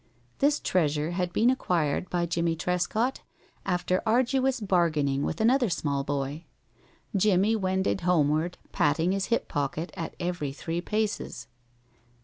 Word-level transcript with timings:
This 0.39 0.59
treasure 0.59 1.11
had 1.11 1.31
been 1.31 1.51
acquired 1.51 2.09
by 2.09 2.25
Jimmie 2.25 2.55
Trescott 2.55 3.21
after 3.67 4.01
arduous 4.03 4.59
bargaining 4.59 5.21
with 5.21 5.39
another 5.39 5.69
small 5.69 6.03
boy. 6.03 6.45
Jimmie 7.15 7.55
wended 7.55 8.01
homeward, 8.01 8.57
patting 8.71 9.11
his 9.11 9.25
hip 9.25 9.47
pocket 9.47 9.91
at 9.95 10.15
every 10.19 10.53
three 10.53 10.81
paces. 10.81 11.45